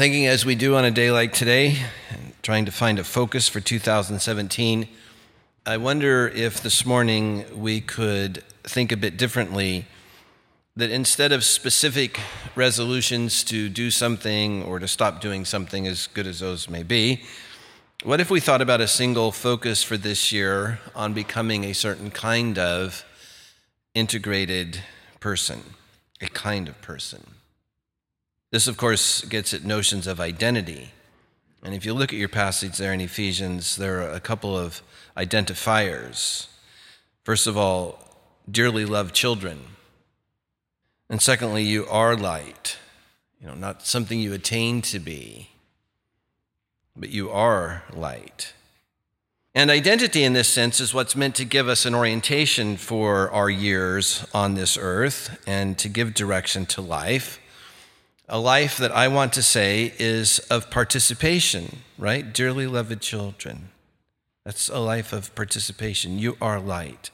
[0.00, 1.76] Thinking as we do on a day like today,
[2.40, 4.88] trying to find a focus for 2017,
[5.66, 9.84] I wonder if this morning we could think a bit differently.
[10.74, 12.18] That instead of specific
[12.54, 17.22] resolutions to do something or to stop doing something, as good as those may be,
[18.02, 22.10] what if we thought about a single focus for this year on becoming a certain
[22.10, 23.04] kind of
[23.94, 24.80] integrated
[25.20, 25.74] person,
[26.22, 27.39] a kind of person?
[28.50, 30.90] This, of course, gets at notions of identity.
[31.62, 34.82] And if you look at your passage there in Ephesians, there are a couple of
[35.16, 36.48] identifiers.
[37.22, 37.98] First of all,
[38.50, 39.60] dearly loved children.
[41.08, 42.78] And secondly, you are light.
[43.40, 45.50] You know, not something you attain to be,
[46.96, 48.52] but you are light.
[49.54, 53.50] And identity in this sense is what's meant to give us an orientation for our
[53.50, 57.38] years on this earth and to give direction to life
[58.30, 62.32] a life that I want to say is of participation, right?
[62.32, 63.70] Dearly loved children.
[64.44, 66.18] That's a life of participation.
[66.18, 67.10] You are light,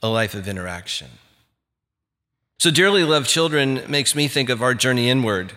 [0.00, 1.08] a life of interaction.
[2.60, 5.54] So, dearly loved children makes me think of our journey inward,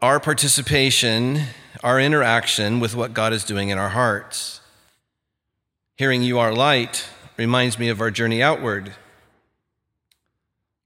[0.00, 1.42] our participation,
[1.84, 4.62] our interaction with what God is doing in our hearts.
[5.98, 8.94] Hearing you are light reminds me of our journey outward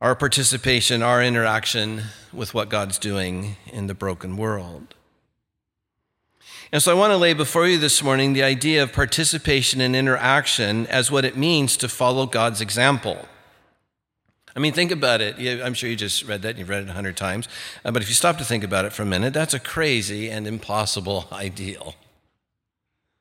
[0.00, 2.02] our participation, our interaction
[2.32, 4.94] with what God's doing in the broken world.
[6.72, 9.96] And so I want to lay before you this morning the idea of participation and
[9.96, 13.26] interaction as what it means to follow God's example.
[14.54, 15.36] I mean, think about it.
[15.62, 17.46] I'm sure you just read that and you've read it a hundred times.
[17.84, 20.28] Uh, but if you stop to think about it for a minute, that's a crazy
[20.30, 21.94] and impossible ideal.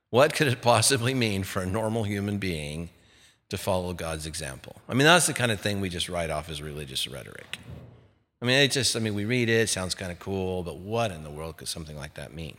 [0.09, 2.89] What could it possibly mean for a normal human being
[3.49, 4.77] to follow God's example.
[4.89, 7.57] I mean, that's the kind of thing we just write off as religious rhetoric.
[8.41, 11.11] I mean, it just, I mean, we read it, sounds kind of cool, but what
[11.11, 12.57] in the world could something like that mean?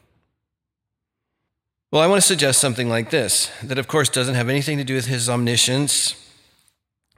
[1.92, 4.84] Well, I want to suggest something like this that, of course, doesn't have anything to
[4.84, 6.14] do with his omniscience,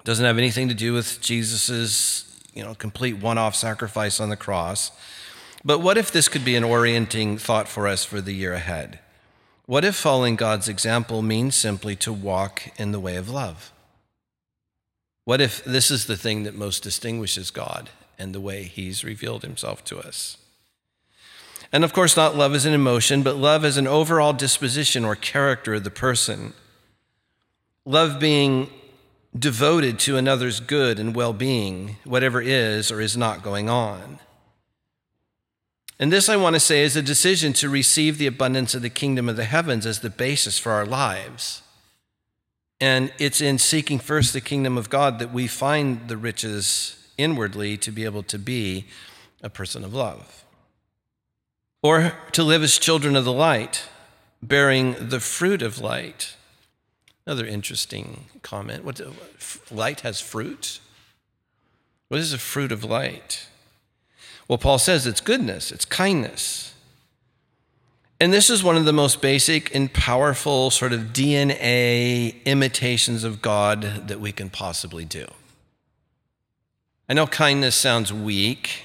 [0.05, 4.91] doesn't have anything to do with Jesus's, you know, complete one-off sacrifice on the cross.
[5.65, 9.01] But what if this could be an orienting thought for us for the year ahead?
[9.69, 13.71] What if following God's example means simply to walk in the way of love?
[15.27, 19.43] What if this is the thing that most distinguishes God and the way He's revealed
[19.43, 20.39] Himself to us?
[21.71, 25.15] And of course, not love as an emotion, but love as an overall disposition or
[25.15, 26.55] character of the person.
[27.85, 28.71] Love being
[29.39, 34.19] devoted to another's good and well being, whatever is or is not going on.
[36.01, 38.91] And this, I want to say, is a decision to receive the abundance of the
[38.91, 41.63] kingdom of the heavens as the basis for our lives.
[42.81, 47.77] And it's in seeking first the kingdom of God that we find the riches inwardly
[47.79, 48.87] to be able to be
[49.43, 50.45] a person of love.
[51.83, 53.89] Or to live as children of the light,
[54.41, 56.37] bearing the fruit of light.
[57.27, 58.85] Another interesting comment.
[58.85, 59.01] What,
[59.71, 60.79] light has fruit?
[62.07, 63.48] What is the fruit of light?
[64.49, 66.75] Well, Paul says it's goodness, it's kindness.
[68.21, 73.41] And this is one of the most basic and powerful sort of DNA imitations of
[73.41, 75.27] God that we can possibly do.
[77.09, 78.83] I know kindness sounds weak,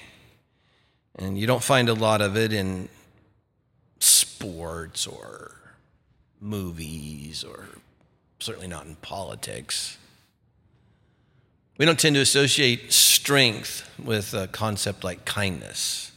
[1.16, 2.90] and you don't find a lot of it in
[4.00, 5.56] sports or
[6.40, 7.70] movies or
[8.40, 9.98] certainly not in politics.
[11.78, 16.12] We don't tend to associate strength with a concept like kindness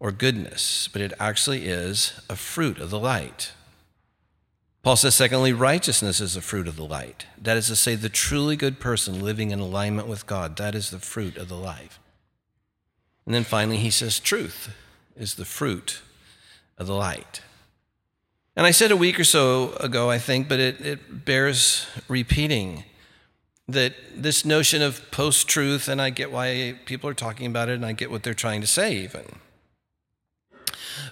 [0.00, 3.52] or goodness, but it actually is a fruit of the light.
[4.82, 7.26] Paul says, secondly, righteousness is a fruit of the light.
[7.40, 10.90] That is to say, the truly good person living in alignment with God, that is
[10.90, 12.00] the fruit of the life.
[13.24, 14.70] And then finally, he says, truth
[15.16, 16.02] is the fruit
[16.78, 17.42] of the light.
[18.56, 22.84] And I said a week or so ago, I think, but it, it bears repeating
[23.72, 27.74] that this notion of post truth, and I get why people are talking about it,
[27.74, 29.36] and I get what they're trying to say, even.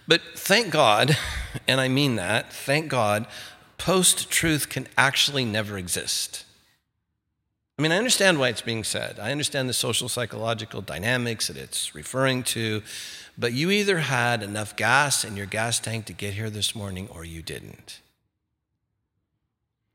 [0.06, 1.16] But thank God,
[1.68, 3.26] and I mean that, thank God,
[3.78, 6.44] post truth can actually never exist.
[7.78, 9.18] I mean, I understand why it's being said.
[9.18, 12.82] I understand the social psychological dynamics that it's referring to,
[13.38, 17.08] but you either had enough gas in your gas tank to get here this morning
[17.10, 18.00] or you didn't.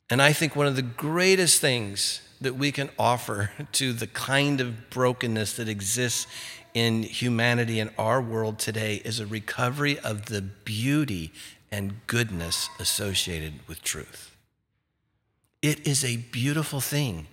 [0.10, 4.62] And I think one of the greatest things that we can offer to the kind
[4.62, 6.28] of brokenness that exists
[6.74, 11.32] in humanity in our world today is a recovery of the beauty
[11.72, 14.36] and goodness associated with truth.
[15.62, 17.28] It is a beautiful thing.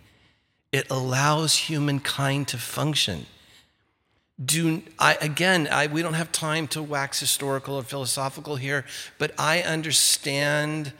[0.71, 3.27] It allows humankind to function.
[4.43, 8.85] do I again I we don't have time to wax historical or philosophical here,
[9.19, 10.93] but I understand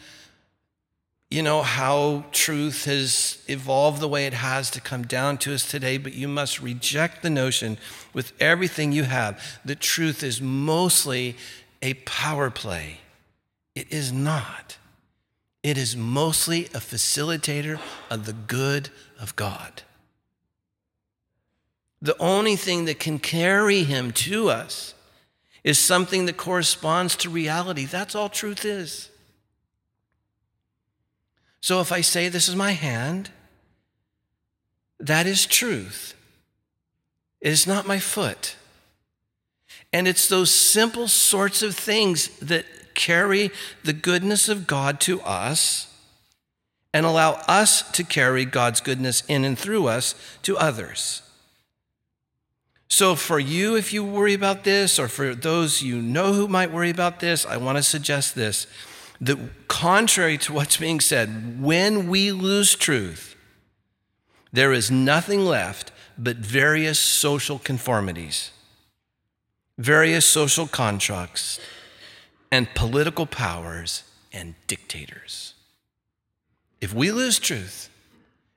[1.33, 5.69] you know how truth has evolved the way it has to come down to us
[5.69, 7.79] today, but you must reject the notion
[8.13, 11.37] with everything you have that truth is mostly
[11.81, 12.99] a power play.
[13.75, 14.77] It is not.
[15.63, 17.81] It is mostly a facilitator
[18.11, 19.83] of the good of God.
[22.03, 24.93] The only thing that can carry him to us
[25.65, 27.87] is something that corresponds to reality.
[27.87, 29.09] That's all truth is.
[31.63, 33.31] So if I say, This is my hand,
[35.01, 36.15] that is truth.
[37.41, 38.57] It is not my foot.
[39.93, 43.51] And it's those simple sorts of things that carry
[43.85, 45.89] the goodness of God to us
[46.95, 51.23] and allow us to carry God's goodness in and through us to others.
[52.89, 56.71] So, for you, if you worry about this, or for those you know who might
[56.71, 58.67] worry about this, I want to suggest this
[59.23, 63.37] that contrary to what's being said, when we lose truth,
[64.53, 68.51] there is nothing left but various social conformities,
[69.79, 71.61] various social contracts,
[72.51, 74.03] and political powers
[74.33, 75.55] and dictators.
[76.81, 77.91] If we lose truth,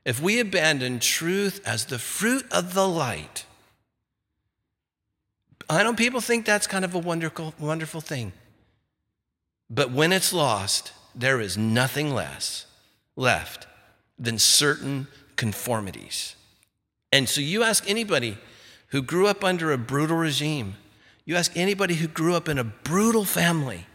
[0.04, 3.46] if we abandon truth as the fruit of the light,
[5.70, 8.34] I know people think that's kind of a wonderful, wonderful thing.
[9.70, 12.66] But when it's lost, there is nothing less
[13.16, 13.68] left
[14.20, 16.36] than certain conformities.
[17.12, 18.38] And so you ask anybody
[18.90, 20.76] who grew up under a brutal regime,
[21.26, 23.88] you ask anybody who grew up in a brutal family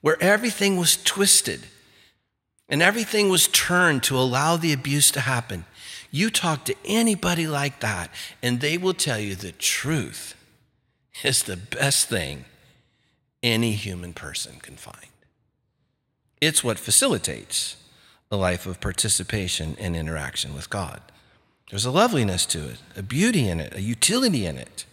[0.00, 1.66] where everything was twisted
[2.68, 5.64] and everything was turned to allow the abuse to happen.
[6.10, 8.10] You talk to anybody like that,
[8.42, 10.34] and they will tell you the truth
[11.22, 12.44] is the best thing
[13.42, 15.08] any human person can find.
[16.40, 17.76] It's what facilitates
[18.30, 21.00] a life of participation and interaction with God.
[21.70, 24.84] There's a loveliness to it, a beauty in it, a utility in it.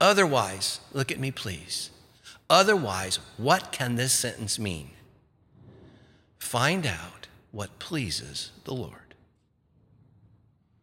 [0.00, 1.90] Otherwise, look at me, please.
[2.48, 4.90] Otherwise, what can this sentence mean?
[6.38, 9.14] Find out what pleases the Lord.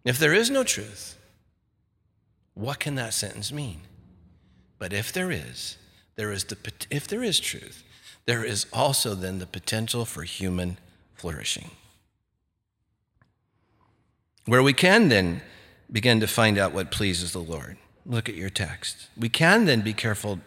[0.05, 1.17] If there is no truth,
[2.53, 3.81] what can that sentence mean?
[4.77, 5.77] But if there is,
[6.19, 6.57] there is the,
[6.89, 7.81] if there is truth,
[8.25, 10.77] there is also then the potential for human
[11.15, 11.71] flourishing.
[14.45, 15.41] Where we can then
[15.89, 17.77] begin to find out what pleases the Lord.
[18.05, 19.07] Look at your text.
[19.17, 20.41] We can then be careful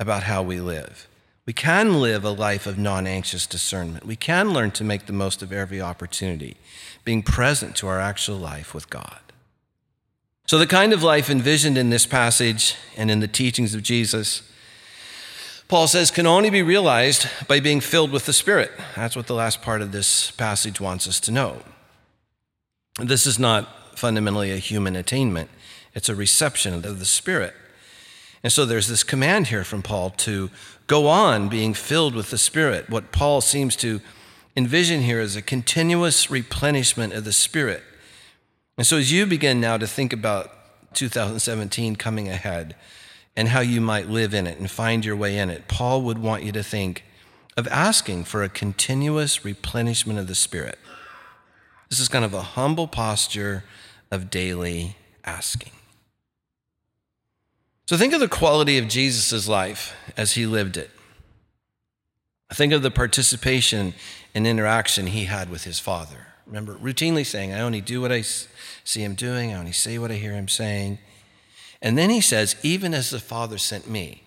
[0.00, 1.06] about how we live.
[1.46, 4.04] We can live a life of non anxious discernment.
[4.04, 6.56] We can learn to make the most of every opportunity,
[7.04, 9.20] being present to our actual life with God.
[10.46, 14.42] So, the kind of life envisioned in this passage and in the teachings of Jesus,
[15.68, 18.70] Paul says, can only be realized by being filled with the Spirit.
[18.96, 21.62] That's what the last part of this passage wants us to know.
[23.00, 25.50] This is not fundamentally a human attainment,
[25.94, 27.54] it's a reception of the Spirit.
[28.42, 30.50] And so there's this command here from Paul to
[30.86, 32.90] go on being filled with the Spirit.
[32.90, 34.02] What Paul seems to
[34.54, 37.82] envision here is a continuous replenishment of the Spirit.
[38.76, 40.50] And so, as you begin now to think about
[40.94, 42.74] 2017 coming ahead
[43.36, 46.18] and how you might live in it and find your way in it, Paul would
[46.18, 47.04] want you to think
[47.56, 50.78] of asking for a continuous replenishment of the Spirit.
[51.88, 53.64] This is kind of a humble posture
[54.10, 55.72] of daily asking.
[57.86, 60.90] So, think of the quality of Jesus' life as he lived it.
[62.52, 63.94] Think of the participation
[64.34, 66.28] and interaction he had with his Father.
[66.46, 70.10] Remember, routinely saying, I only do what I see him doing, I only say what
[70.10, 70.98] I hear him saying.
[71.84, 74.22] And then he says, even as the Father sent me,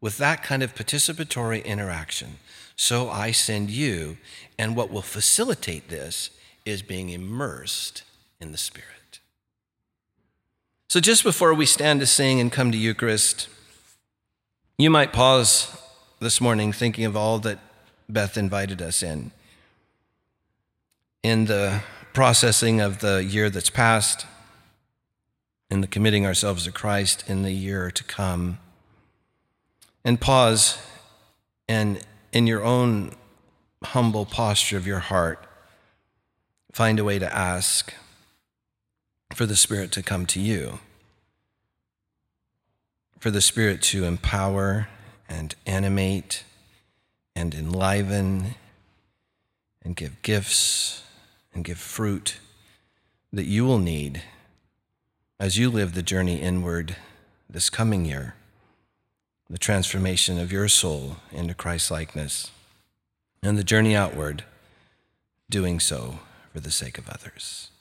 [0.00, 2.38] with that kind of participatory interaction,
[2.74, 4.16] so I send you.
[4.58, 6.30] And what will facilitate this
[6.64, 8.02] is being immersed
[8.40, 9.20] in the Spirit.
[10.88, 13.48] So, just before we stand to sing and come to Eucharist,
[14.78, 15.76] you might pause
[16.20, 17.58] this morning thinking of all that
[18.08, 19.30] Beth invited us in
[21.22, 24.26] in the processing of the year that's passed,
[25.72, 28.58] in the committing ourselves to Christ in the year to come.
[30.04, 30.76] And pause
[31.66, 33.12] and, in your own
[33.82, 35.46] humble posture of your heart,
[36.72, 37.94] find a way to ask
[39.32, 40.80] for the Spirit to come to you,
[43.18, 44.88] for the Spirit to empower
[45.26, 46.44] and animate
[47.34, 48.56] and enliven
[49.82, 51.02] and give gifts
[51.54, 52.40] and give fruit
[53.32, 54.22] that you will need
[55.42, 56.94] as you live the journey inward
[57.50, 58.36] this coming year
[59.50, 62.52] the transformation of your soul into Christ likeness
[63.42, 64.44] and the journey outward,
[65.50, 66.20] doing so
[66.52, 67.71] for the sake of others.